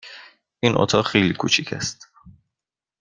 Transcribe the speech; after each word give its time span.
این 0.59 0.77
اتاق 0.77 1.05
خیلی 1.07 1.33
کوچک 1.33 1.73
است. 1.73 2.07